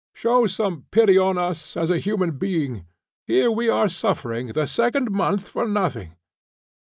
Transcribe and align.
"Show 0.15 0.47
some 0.47 0.87
pity 0.89 1.15
on 1.19 1.37
us, 1.37 1.77
as 1.77 1.91
a 1.91 1.99
human 1.99 2.39
being. 2.39 2.87
Here 3.27 3.51
we 3.51 3.69
are 3.69 3.87
suffering 3.87 4.47
the 4.47 4.65
second 4.65 5.11
month 5.11 5.47
for 5.47 5.67
nothing." 5.67 6.15